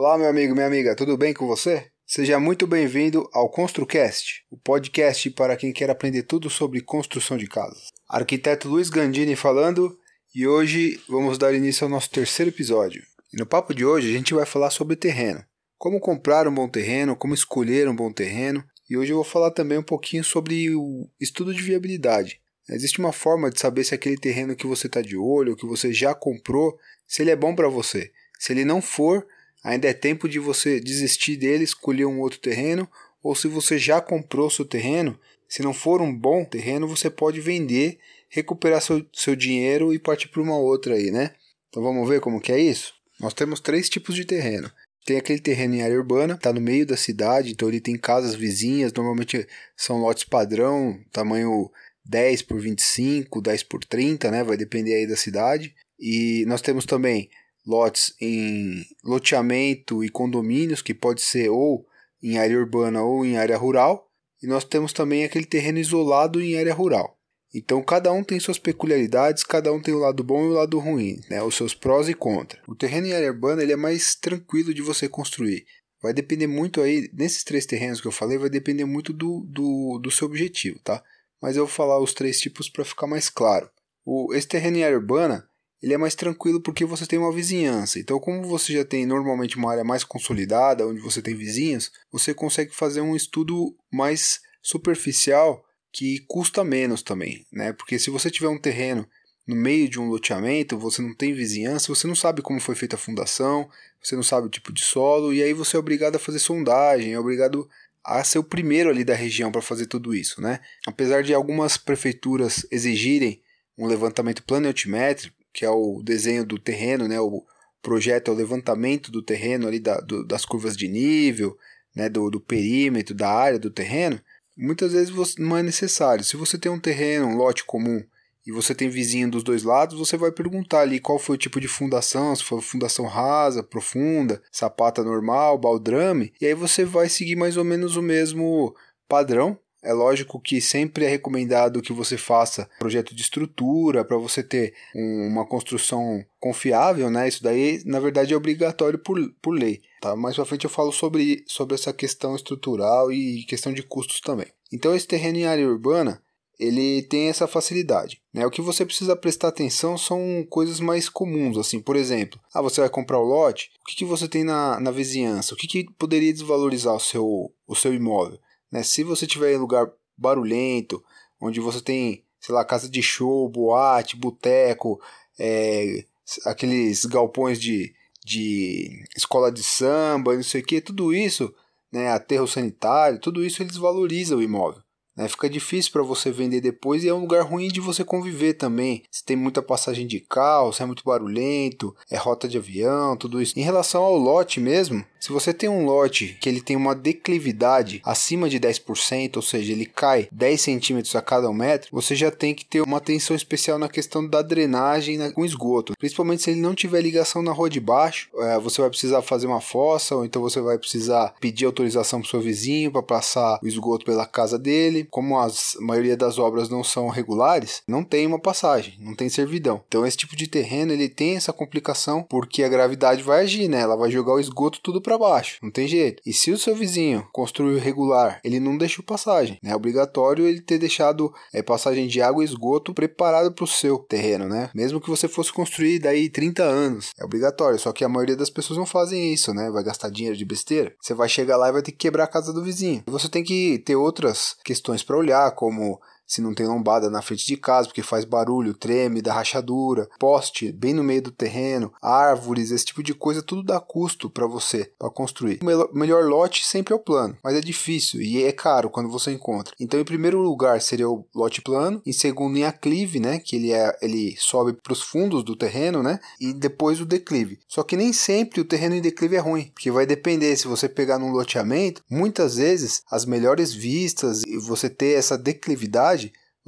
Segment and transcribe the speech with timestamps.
[0.00, 1.88] Olá, meu amigo, minha amiga, tudo bem com você?
[2.06, 7.48] Seja muito bem-vindo ao ConstruCast, o podcast para quem quer aprender tudo sobre construção de
[7.48, 7.88] casas.
[8.08, 9.98] Arquiteto Luiz Gandini falando
[10.32, 13.02] e hoje vamos dar início ao nosso terceiro episódio.
[13.34, 15.44] E no papo de hoje a gente vai falar sobre terreno.
[15.76, 19.50] Como comprar um bom terreno, como escolher um bom terreno e hoje eu vou falar
[19.50, 22.40] também um pouquinho sobre o estudo de viabilidade.
[22.70, 25.92] Existe uma forma de saber se aquele terreno que você está de olho, que você
[25.92, 28.12] já comprou, se ele é bom para você.
[28.38, 29.26] Se ele não for,
[29.62, 32.88] ainda é tempo de você desistir dele, escolher um outro terreno,
[33.22, 35.18] ou se você já comprou seu terreno,
[35.48, 40.28] se não for um bom terreno, você pode vender, recuperar seu, seu dinheiro e partir
[40.28, 41.32] para uma outra aí, né?
[41.68, 42.92] Então vamos ver como que é isso?
[43.18, 44.70] Nós temos três tipos de terreno.
[45.04, 48.34] Tem aquele terreno em área urbana, está no meio da cidade, então ele tem casas
[48.34, 51.70] vizinhas, normalmente são lotes padrão, tamanho
[52.04, 54.44] 10 por 25, 10 por 30, né?
[54.44, 55.74] Vai depender aí da cidade.
[55.98, 57.30] E nós temos também
[57.66, 61.86] lotes em loteamento e condomínios, que pode ser ou
[62.22, 64.10] em área urbana ou em área rural,
[64.42, 67.18] e nós temos também aquele terreno isolado em área rural.
[67.54, 70.78] Então cada um tem suas peculiaridades, cada um tem o lado bom e o lado
[70.78, 71.42] ruim, né?
[71.42, 72.62] os seus prós e contras.
[72.68, 75.64] O terreno em área urbana ele é mais tranquilo de você construir.
[76.00, 79.98] Vai depender muito aí, nesses três terrenos que eu falei, vai depender muito do, do,
[79.98, 81.02] do seu objetivo, tá?
[81.40, 83.68] Mas eu vou falar os três tipos para ficar mais claro.
[84.04, 85.47] O, esse terreno em área urbana,
[85.82, 87.98] ele é mais tranquilo porque você tem uma vizinhança.
[87.98, 92.34] Então, como você já tem normalmente uma área mais consolidada, onde você tem vizinhos, você
[92.34, 97.72] consegue fazer um estudo mais superficial que custa menos também, né?
[97.72, 99.08] Porque se você tiver um terreno
[99.46, 102.96] no meio de um loteamento, você não tem vizinhança, você não sabe como foi feita
[102.96, 103.68] a fundação,
[104.02, 107.14] você não sabe o tipo de solo, e aí você é obrigado a fazer sondagem,
[107.14, 107.68] é obrigado
[108.04, 110.60] a ser o primeiro ali da região para fazer tudo isso, né?
[110.86, 113.40] Apesar de algumas prefeituras exigirem
[113.76, 117.20] um levantamento planetimétrico, que é o desenho do terreno, né?
[117.20, 117.44] O
[117.82, 121.58] projeto é o levantamento do terreno ali da, do, das curvas de nível,
[121.96, 122.08] né?
[122.08, 124.20] Do, do perímetro, da área do terreno.
[124.56, 126.22] Muitas vezes você, não é necessário.
[126.22, 128.00] Se você tem um terreno, um lote comum,
[128.46, 131.60] e você tem vizinho dos dois lados, você vai perguntar ali qual foi o tipo
[131.60, 137.34] de fundação, se foi fundação rasa, profunda, sapata normal, baldrame, e aí você vai seguir
[137.34, 138.76] mais ou menos o mesmo
[139.08, 139.58] padrão
[139.88, 144.74] é lógico que sempre é recomendado que você faça projeto de estrutura para você ter
[144.94, 147.26] um, uma construção confiável, né?
[147.26, 149.80] Isso daí, na verdade, é obrigatório por, por lei.
[150.02, 150.14] Tá?
[150.14, 154.48] Mais pra frente eu falo sobre, sobre essa questão estrutural e questão de custos também.
[154.70, 156.22] Então, esse terreno em área urbana,
[156.60, 158.20] ele tem essa facilidade.
[158.30, 158.44] Né?
[158.44, 162.82] O que você precisa prestar atenção são coisas mais comuns, assim, por exemplo, ah, você
[162.82, 165.54] vai comprar o lote, o que, que você tem na, na vizinhança?
[165.54, 168.38] O que, que poderia desvalorizar o seu, o seu imóvel?
[168.70, 168.82] Né?
[168.82, 171.02] Se você tiver em lugar barulhento,
[171.40, 175.00] onde você tem, sei lá, casa de show, boate, boteco,
[175.38, 176.04] é,
[176.44, 181.54] aqueles galpões de, de escola de samba, não sei o que, tudo isso,
[181.92, 184.82] né, aterro sanitário, tudo isso eles valorizam o imóvel.
[185.18, 185.28] Né?
[185.28, 189.02] Fica difícil para você vender depois e é um lugar ruim de você conviver também.
[189.10, 193.42] Se tem muita passagem de carro, se é muito barulhento, é rota de avião, tudo
[193.42, 193.58] isso.
[193.58, 198.00] Em relação ao lote mesmo, se você tem um lote que ele tem uma declividade
[198.04, 202.30] acima de 10%, ou seja, ele cai 10 centímetros a cada um metro, você já
[202.30, 205.94] tem que ter uma atenção especial na questão da drenagem com esgoto.
[205.98, 209.48] Principalmente se ele não tiver ligação na rua de baixo, é, você vai precisar fazer
[209.48, 213.66] uma fossa, ou então você vai precisar pedir autorização para seu vizinho para passar o
[213.66, 215.48] esgoto pela casa dele como a
[215.80, 219.82] maioria das obras não são regulares, não tem uma passagem, não tem servidão.
[219.88, 223.80] Então esse tipo de terreno ele tem essa complicação porque a gravidade vai agir, né?
[223.80, 226.22] Ela vai jogar o esgoto tudo para baixo, não tem jeito.
[226.24, 229.70] E se o seu vizinho construiu regular, ele não deixou passagem, né?
[229.70, 233.98] É obrigatório ele ter deixado é, passagem de água e esgoto preparado para o seu
[233.98, 234.70] terreno, né?
[234.74, 237.78] Mesmo que você fosse construir daí 30 anos, é obrigatório.
[237.78, 239.70] Só que a maioria das pessoas não fazem isso, né?
[239.70, 240.94] Vai gastar dinheiro de besteira.
[241.00, 243.02] Você vai chegar lá e vai ter que quebrar a casa do vizinho.
[243.06, 247.46] Você tem que ter outras questões para olhar, como se não tem lombada na frente
[247.46, 252.70] de casa, porque faz barulho, treme, dá rachadura, poste bem no meio do terreno, árvores,
[252.70, 255.58] esse tipo de coisa, tudo dá custo para você para construir.
[255.62, 259.32] O melhor lote sempre é o plano, mas é difícil e é caro quando você
[259.32, 259.74] encontra.
[259.80, 263.72] Então, em primeiro lugar seria o lote plano, em segundo em aclive, né, que ele
[263.72, 267.58] é ele sobe para os fundos do terreno, né, e depois o declive.
[267.66, 270.88] Só que nem sempre o terreno em declive é ruim, porque vai depender se você
[270.88, 276.17] pegar num loteamento, muitas vezes as melhores vistas e você ter essa declividade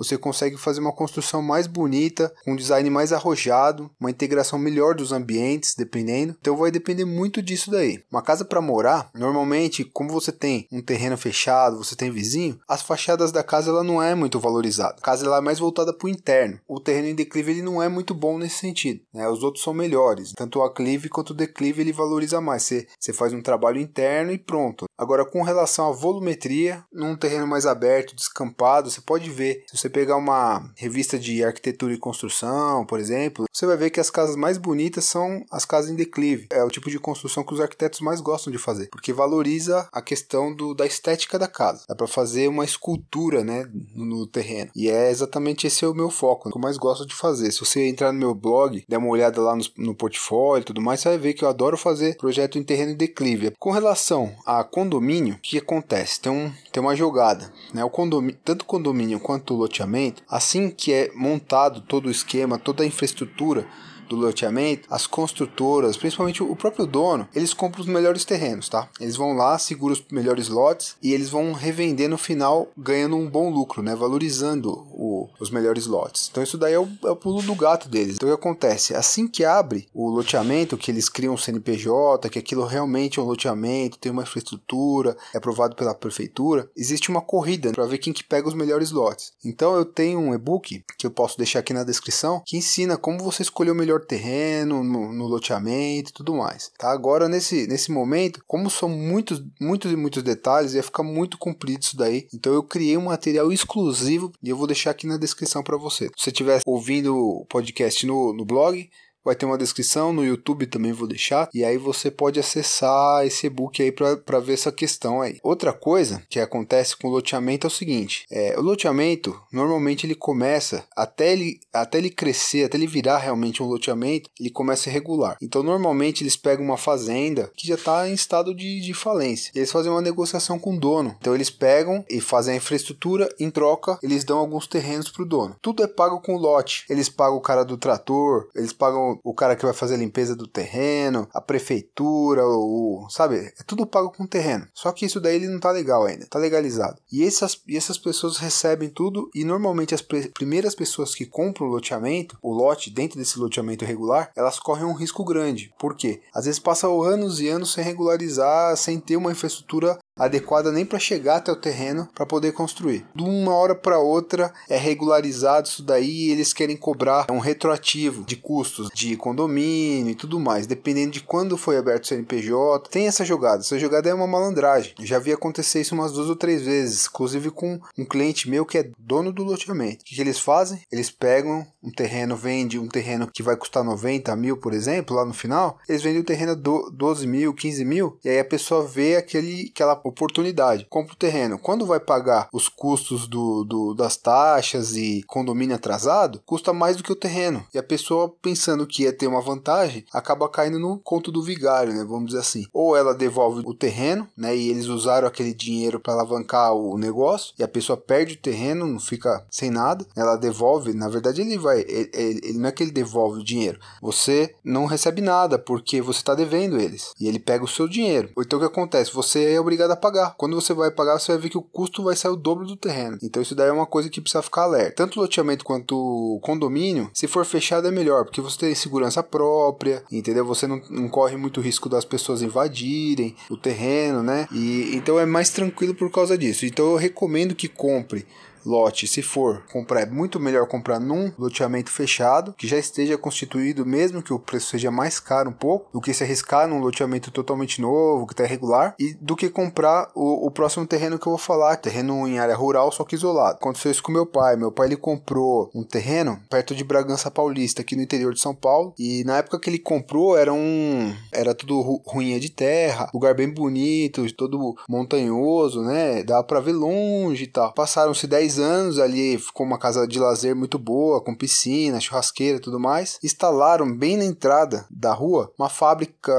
[0.00, 5.12] você consegue fazer uma construção mais bonita, um design mais arrojado, uma integração melhor dos
[5.12, 6.34] ambientes, dependendo.
[6.40, 8.02] Então vai depender muito disso daí.
[8.10, 12.80] Uma casa para morar, normalmente, como você tem um terreno fechado, você tem vizinho, as
[12.80, 14.96] fachadas da casa ela não é muito valorizada.
[14.98, 16.58] A casa ela é mais voltada para o interno.
[16.66, 19.02] O terreno em declive ele não é muito bom nesse sentido.
[19.12, 19.28] Né?
[19.28, 20.32] Os outros são melhores.
[20.32, 22.62] Tanto o aclive quanto o declive ele valoriza mais.
[22.62, 24.86] Você, você faz um trabalho interno e pronto.
[24.96, 29.64] Agora, com relação à volumetria, num terreno mais aberto, descampado, você pode ver.
[29.66, 34.00] Se você pegar uma revista de arquitetura e construção, por exemplo, você vai ver que
[34.00, 36.46] as casas mais bonitas são as casas em declive.
[36.50, 40.00] É o tipo de construção que os arquitetos mais gostam de fazer, porque valoriza a
[40.00, 41.84] questão do, da estética da casa.
[41.88, 44.70] Dá para fazer uma escultura, né, no terreno.
[44.74, 47.50] E é exatamente esse é o meu foco, o que eu mais gosto de fazer.
[47.50, 50.80] Se você entrar no meu blog, der uma olhada lá no, no portfólio e tudo
[50.80, 53.52] mais, você vai ver que eu adoro fazer projeto em terreno em declive.
[53.58, 56.20] Com relação a condomínio, o que acontece?
[56.20, 57.84] Tem, um, tem uma jogada, né?
[57.84, 62.82] O condomínio, tanto condomínio quanto o loteamento, assim que é montado todo o esquema, toda
[62.82, 63.66] a infraestrutura
[64.10, 68.88] do loteamento, as construtoras, principalmente o próprio dono, eles compram os melhores terrenos, tá?
[69.00, 73.30] Eles vão lá, seguram os melhores lotes e eles vão revender no final, ganhando um
[73.30, 73.94] bom lucro, né?
[73.94, 76.28] Valorizando o, os melhores lotes.
[76.28, 78.16] Então isso daí é o, é o pulo do gato deles.
[78.16, 78.96] Então o que acontece?
[78.96, 83.26] Assim que abre o loteamento, que eles criam um CNPJ, que aquilo realmente é um
[83.26, 88.24] loteamento, tem uma infraestrutura, é aprovado pela prefeitura, existe uma corrida para ver quem que
[88.24, 89.32] pega os melhores lotes.
[89.44, 93.18] Então eu tenho um e-book que eu posso deixar aqui na descrição que ensina como
[93.18, 96.70] você escolher o melhor terreno, no, no loteamento e tudo mais.
[96.78, 96.90] Tá?
[96.90, 101.82] Agora, nesse, nesse momento, como são muitos, muitos e muitos detalhes, ia ficar muito comprido
[101.82, 102.26] isso daí.
[102.32, 106.06] Então, eu criei um material exclusivo e eu vou deixar aqui na descrição para você.
[106.16, 108.88] Se você estiver ouvindo o podcast no, no blog,
[109.24, 113.46] vai ter uma descrição, no YouTube também vou deixar, e aí você pode acessar esse
[113.46, 115.38] e-book aí para ver essa questão aí.
[115.42, 120.14] Outra coisa que acontece com o loteamento é o seguinte, é, o loteamento, normalmente ele
[120.14, 125.36] começa, até ele, até ele crescer, até ele virar realmente um loteamento, ele começa irregular.
[125.40, 129.58] Então, normalmente eles pegam uma fazenda que já está em estado de, de falência, e
[129.58, 131.16] eles fazem uma negociação com o dono.
[131.20, 135.26] Então, eles pegam e fazem a infraestrutura, em troca, eles dão alguns terrenos para o
[135.26, 135.56] dono.
[135.60, 136.84] Tudo é pago com lote.
[136.88, 140.36] Eles pagam o cara do trator, eles pagam o cara que vai fazer a limpeza
[140.36, 143.36] do terreno, a prefeitura, o, sabe?
[143.36, 144.66] É tudo pago com terreno.
[144.74, 147.00] Só que isso daí ele não tá legal ainda, tá legalizado.
[147.10, 151.70] E essas, e essas pessoas recebem tudo e normalmente as primeiras pessoas que compram o
[151.70, 155.72] loteamento, o lote dentro desse loteamento regular, elas correm um risco grande.
[155.78, 156.22] Por quê?
[156.34, 160.98] Às vezes passam anos e anos sem regularizar, sem ter uma infraestrutura adequada nem para
[160.98, 163.06] chegar até o terreno para poder construir.
[163.14, 168.24] De uma hora para outra é regularizado isso daí e eles querem cobrar um retroativo
[168.24, 172.88] de custos de condomínio e tudo mais, dependendo de quando foi aberto o CNPJ.
[172.90, 174.94] Tem essa jogada, essa jogada é uma malandragem.
[174.98, 178.66] Eu já vi acontecer isso umas duas ou três vezes, inclusive com um cliente meu
[178.66, 180.02] que é dono do loteamento.
[180.02, 180.80] O que, que eles fazem?
[180.90, 185.24] Eles pegam um terreno, vende um terreno que vai custar 90 mil, por exemplo, lá
[185.24, 188.86] no final, eles vendem o terreno a 12 mil, 15 mil, e aí a pessoa
[188.86, 190.86] vê aquele, aquela oportunidade.
[190.88, 191.58] Compra o terreno.
[191.58, 197.02] Quando vai pagar os custos do, do, das taxas e condomínio atrasado, custa mais do
[197.02, 197.64] que o terreno.
[197.74, 201.92] E a pessoa, pensando que ia ter uma vantagem, acaba caindo no conto do vigário,
[201.92, 202.04] né?
[202.04, 202.66] Vamos dizer assim.
[202.72, 204.56] Ou ela devolve o terreno, né?
[204.56, 208.86] E eles usaram aquele dinheiro para alavancar o negócio, e a pessoa perde o terreno,
[208.86, 210.06] não fica sem nada.
[210.16, 211.80] Ela devolve, na verdade, ele vai.
[211.80, 213.78] Ele, ele, não é que ele devolve o dinheiro.
[214.00, 217.12] Você não recebe nada porque você está devendo eles.
[217.20, 218.30] E ele pega o seu dinheiro.
[218.38, 219.12] Então o que acontece?
[219.12, 220.34] Você é obrigado a pagar.
[220.36, 222.76] Quando você vai pagar, você vai ver que o custo vai sair o dobro do
[222.76, 223.18] terreno.
[223.22, 224.96] Então isso daí é uma coisa que precisa ficar alerta.
[224.96, 230.44] Tanto loteamento quanto condomínio, se for fechado é melhor, porque você tem segurança própria, entendeu?
[230.44, 234.48] Você não, não corre muito risco das pessoas invadirem o terreno, né?
[234.52, 236.66] E então é mais tranquilo por causa disso.
[236.66, 238.26] Então eu recomendo que compre
[238.64, 243.86] lote, se for comprar, é muito melhor comprar num loteamento fechado, que já esteja constituído,
[243.86, 247.30] mesmo que o preço seja mais caro um pouco, do que se arriscar num loteamento
[247.30, 251.32] totalmente novo, que está irregular, e do que comprar o, o, próximo terreno que eu
[251.32, 253.56] vou falar, terreno em área rural, só que isolado.
[253.56, 254.56] Aconteceu isso com meu pai.
[254.56, 258.54] Meu pai ele comprou um terreno perto de Bragança Paulista, aqui no interior de São
[258.54, 263.10] Paulo, e na época que ele comprou era um era tudo ru ruinha de terra,
[263.14, 266.22] lugar bem bonito, todo montanhoso, né?
[266.22, 267.72] Dava para ver longe e tal.
[267.72, 272.58] Passaram-se 10 10 anos ali ficou uma casa de lazer muito boa, com piscina, churrasqueira
[272.58, 273.18] e tudo mais.
[273.22, 276.32] Instalaram bem na entrada da rua uma fábrica,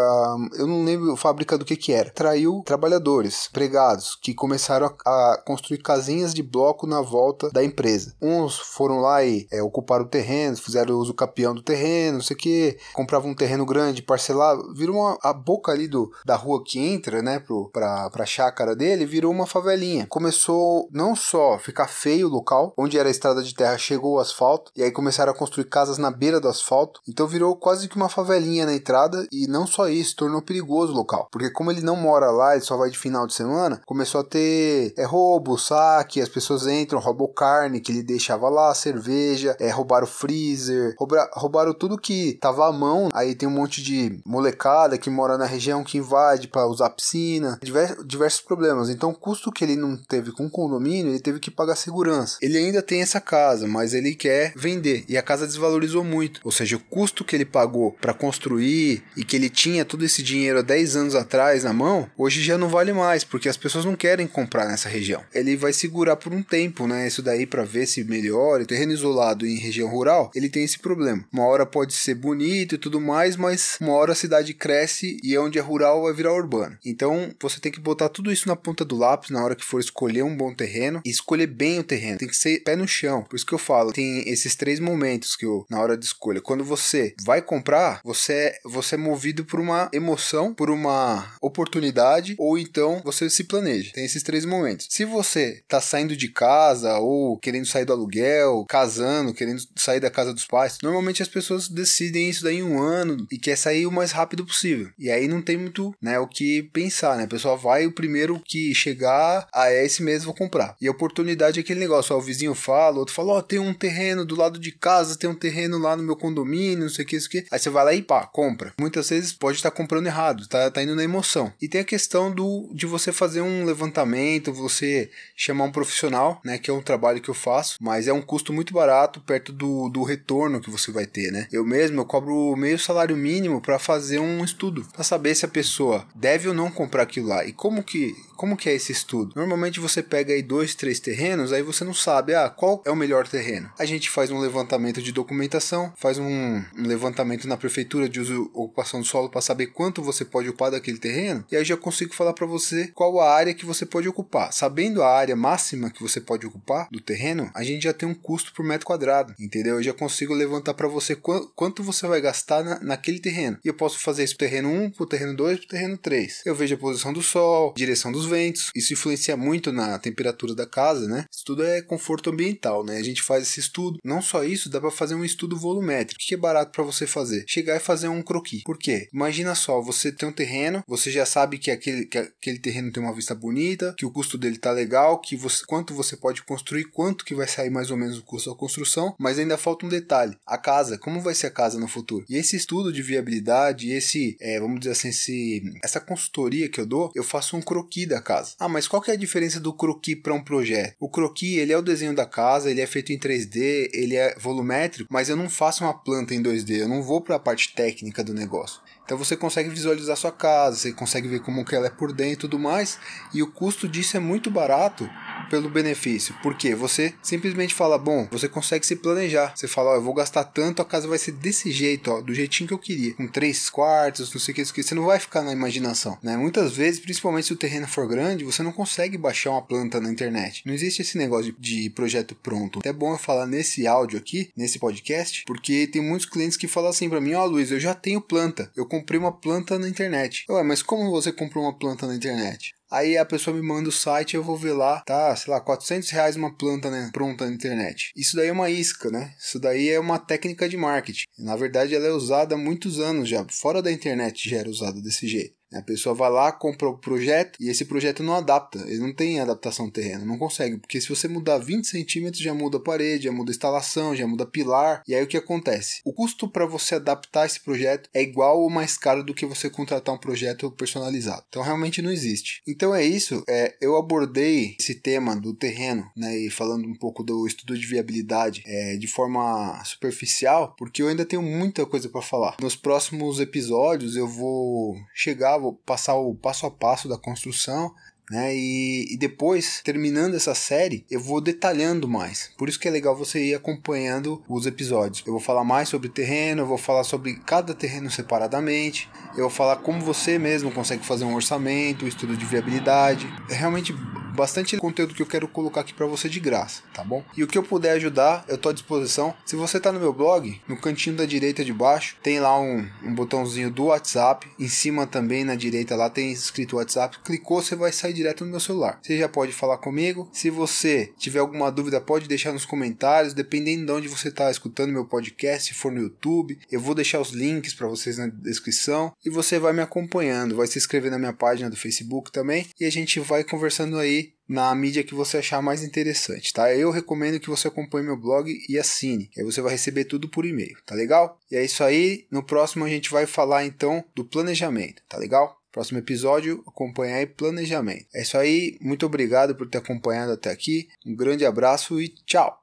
[0.58, 2.10] eu não lembro a fábrica do que que era.
[2.10, 8.13] Traiu trabalhadores, empregados, que começaram a, a construir casinhas de bloco na volta da empresa.
[8.22, 12.36] Uns foram lá e é, ocuparam o terreno, fizeram uso capião do terreno, não sei
[12.36, 16.62] o que, compravam um terreno grande, parcelado, virou uma, a boca ali do, da rua
[16.65, 20.08] que entra, né, pro, pra, pra chácara dele, virou uma favelinha.
[20.08, 24.72] Começou não só ficar feio o local, onde era estrada de terra chegou o asfalto,
[24.75, 28.10] e aí começaram a construir casas na beira do asfalto, então virou quase que uma
[28.10, 31.96] favelinha na entrada, e não só isso, tornou perigoso o local, porque como ele não
[31.96, 36.22] mora lá, ele só vai de final de semana, começou a ter é, roubo, saque,
[36.22, 41.74] as pessoas entram, roubam carne que ele deixava lá, cerveja, é, roubaram freezer, roubaram, roubaram
[41.74, 45.84] tudo que tava à mão, aí tem um monte de molecada que mora na região
[45.84, 50.31] que invade para usar piscina, diversos, diversos problemas, então o custo que ele não teve
[50.31, 52.38] com o condomínio, ele teve que pagar segurança.
[52.41, 56.39] Ele ainda tem essa casa, mas ele quer vender e a casa desvalorizou muito.
[56.43, 60.24] Ou seja, o custo que ele pagou para construir e que ele tinha todo esse
[60.24, 63.83] dinheiro há 10 anos atrás na mão, hoje já não vale mais, porque as pessoas
[63.83, 65.24] não querem comprar nessa região.
[65.33, 67.07] Ele vai segurar por um tempo, né?
[67.07, 68.63] Isso daí para ver se melhora.
[68.63, 71.25] O terreno isolado em região rural, ele tem esse problema.
[71.31, 75.38] Uma hora pode ser bonito e tudo mais, mas uma hora a cidade cresce e
[75.38, 76.77] onde é rural vai virar urbano.
[76.86, 79.79] Então você tem que botar tudo isso na ponta do lápis na hora que for
[79.79, 82.17] escolher um bom terreno e escolher bem o terreno.
[82.17, 83.23] Tem que ser pé no chão.
[83.23, 86.41] Por isso que eu falo, tem esses três momentos que eu na hora de escolha.
[86.41, 92.35] Quando você vai comprar, você é, você é movido por uma emoção, por uma oportunidade
[92.38, 93.91] ou então você se planeja.
[93.93, 94.88] Tem esses três momentos.
[94.89, 100.09] Se você tá saindo de casa ou querendo sair do aluguel, casando, querendo sair da
[100.09, 103.85] casa dos pais, normalmente as pessoas decidem isso daí em um ano e quer sair
[103.85, 104.89] o mais rápido possível.
[104.97, 107.23] E aí não tem muito, né, o que pensar, né?
[107.23, 110.75] A pessoa vai o primeiro que chegar, ah, é esse mesmo vou comprar.
[110.81, 113.59] E a oportunidade é aquele negócio, ó, o vizinho fala, outro fala, ó, oh, tem
[113.59, 117.05] um terreno do lado de casa, tem um terreno lá no meu condomínio, não sei
[117.05, 117.45] o que, isso que.
[117.49, 118.73] Aí você vai lá e pá, compra.
[118.79, 121.53] Muitas vezes pode estar comprando errado, tá, tá indo na emoção.
[121.61, 126.57] E tem a questão do de você fazer um levantamento, você chamar um profissional, né,
[126.57, 129.89] que é um trabalho que eu faço, mas é um custo muito barato perto do,
[129.89, 131.47] do retorno que você vai ter, né?
[131.51, 135.49] Eu mesmo eu cobro meio salário mínimo para fazer um estudo, para saber se a
[135.49, 137.45] pessoa deve ou não comprar aquilo lá.
[137.45, 139.33] E como que como que é esse estudo?
[139.35, 142.96] Normalmente você pega aí dois, três terrenos, aí você não sabe, ah, qual é o
[142.96, 143.72] melhor terreno.
[143.77, 149.01] A gente faz um levantamento de documentação, faz um, levantamento na prefeitura de uso ocupação
[149.01, 152.34] do solo para saber quanto você pode ocupar daquele terreno, e aí já consigo falar
[152.34, 154.53] para você qual a área que você pode ocupar.
[154.53, 158.15] Sabendo a área máxima que você pode ocupar do terreno, a gente já tem um
[158.15, 159.75] custo por metro quadrado, entendeu?
[159.75, 163.58] Eu já consigo levantar para você qu quanto você vai gastar na, naquele terreno.
[163.63, 166.41] E eu posso fazer isso pro terreno 1, pro terreno 2, pro terreno 3.
[166.46, 168.72] Eu vejo a posição do sol, direção dos ventos.
[168.75, 171.25] Isso influencia muito na temperatura da casa, né?
[171.32, 172.98] Isso é conforto ambiental, né?
[172.98, 174.00] A gente faz esse estudo.
[174.03, 176.20] Não só isso, dá para fazer um estudo volumétrico.
[176.20, 177.43] Que é barato para você fazer?
[177.48, 178.63] Chegar e fazer um croquis.
[178.63, 179.10] Por quê?
[179.13, 183.01] Imagina só, você tem um terreno, você já sabe que aquele, que aquele terreno tem
[183.01, 186.86] uma vista bonita, que o custo dele tá legal, que você, quanto você pode construir,
[186.86, 189.89] quanto que vai sair mais ou menos o custo da construção, mas ainda falta um
[189.89, 192.25] detalhe: a casa, como vai ser a casa no futuro?
[192.29, 196.86] E esse estudo de viabilidade, esse, é, vamos dizer assim, esse, essa consultoria que eu
[196.86, 198.53] dou, eu faço um croquis da casa.
[198.60, 200.96] Ah, mas qual que é a diferença do croquis para um projeto?
[201.00, 204.36] O croquis, ele é o desenho da casa, ele é feito em 3D, ele é
[204.38, 207.74] volumétrico, mas eu não faço uma planta em 2D, eu não vou para a parte
[207.74, 208.81] técnica do negócio.
[209.03, 212.33] Então você consegue visualizar sua casa, você consegue ver como que ela é por dentro
[212.33, 212.98] e tudo mais,
[213.33, 215.10] e o custo disso é muito barato
[215.51, 216.34] pelo benefício.
[216.41, 219.53] Porque você simplesmente fala, bom, você consegue se planejar.
[219.53, 222.70] Você fala, eu vou gastar tanto, a casa vai ser desse jeito, ó, do jeitinho
[222.70, 225.51] que eu queria, com três quartos, não sei o que, você não vai ficar na
[225.51, 226.38] imaginação, né?
[226.38, 230.10] Muitas vezes, principalmente se o terreno for grande, você não consegue baixar uma planta na
[230.10, 230.63] internet.
[230.65, 232.79] Não existe esse negócio de, de projeto pronto.
[232.86, 236.89] É bom eu falar nesse áudio aqui, nesse podcast, porque tem muitos clientes que falam
[236.89, 239.89] assim para mim, ó, oh, Luiz, eu já tenho planta, eu comprei uma planta na
[239.89, 240.46] internet.
[240.50, 242.74] Ué, mas como você comprou uma planta na internet?
[242.91, 246.10] Aí a pessoa me manda o site, eu vou ver lá, tá, sei lá, 400
[246.10, 248.12] reais uma planta né, pronta na internet.
[248.15, 249.33] Isso daí é uma isca, né?
[249.39, 251.25] Isso daí é uma técnica de marketing.
[251.39, 253.45] Na verdade, ela é usada há muitos anos já.
[253.50, 255.61] Fora da internet já era usada desse jeito.
[255.73, 258.79] A pessoa vai lá, compra o projeto e esse projeto não adapta.
[258.87, 260.77] Ele não tem adaptação terreno, não consegue.
[260.77, 264.27] Porque se você mudar 20 centímetros, já muda a parede, já muda a instalação, já
[264.27, 265.03] muda pilar.
[265.07, 266.01] E aí o que acontece?
[266.05, 269.69] O custo para você adaptar esse projeto é igual ou mais caro do que você
[269.69, 271.43] contratar um projeto personalizado.
[271.47, 272.61] Então realmente não existe.
[272.67, 273.43] Então é isso.
[273.47, 276.37] É, eu abordei esse tema do terreno, né?
[276.37, 281.25] E falando um pouco do estudo de viabilidade é, de forma superficial, porque eu ainda
[281.25, 282.57] tenho muita coisa para falar.
[282.61, 287.94] Nos próximos episódios eu vou chegar passar o passo a passo da construção,
[288.32, 288.56] né?
[288.56, 292.50] E, e, depois, terminando essa série, eu vou detalhando mais.
[292.58, 295.22] Por isso que é legal você ir acompanhando os episódios.
[295.27, 299.50] Eu vou falar mais sobre terreno, eu vou falar sobre cada terreno separadamente, eu vou
[299.50, 303.27] falar como você mesmo consegue fazer um orçamento, um estudo de viabilidade.
[303.50, 303.94] É realmente
[304.41, 307.24] bastante conteúdo que eu quero colocar aqui para você de graça, tá bom?
[307.38, 309.36] E o que eu puder ajudar, eu tô à disposição.
[309.45, 312.83] Se você tá no meu blog, no cantinho da direita de baixo, tem lá um,
[313.03, 314.48] um botãozinho do WhatsApp.
[314.60, 317.19] Em cima também na direita lá tem escrito WhatsApp.
[317.24, 319.00] Clicou, você vai sair direto no meu celular.
[319.03, 320.27] Você já pode falar comigo.
[320.33, 323.36] Se você tiver alguma dúvida, pode deixar nos comentários.
[323.36, 327.19] Dependendo de onde você está escutando meu podcast, se for no YouTube, eu vou deixar
[327.19, 330.55] os links para vocês na descrição e você vai me acompanhando.
[330.55, 334.30] Vai se inscrever na minha página do Facebook também e a gente vai conversando aí
[334.51, 336.75] na mídia que você achar mais interessante, tá?
[336.75, 340.46] Eu recomendo que você acompanhe meu blog e assine, aí você vai receber tudo por
[340.46, 341.39] e-mail, tá legal?
[341.50, 345.58] E é isso aí, no próximo a gente vai falar então do planejamento, tá legal?
[345.72, 348.08] Próximo episódio, acompanhar planejamento.
[348.13, 352.60] É isso aí, muito obrigado por ter acompanhado até aqui, um grande abraço e tchau!